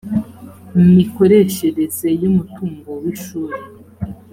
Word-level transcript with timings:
mikoreshereze 0.95 2.07
y 2.21 2.23
umutungo 2.29 2.89
w 3.01 3.05
ishuri 3.13 3.57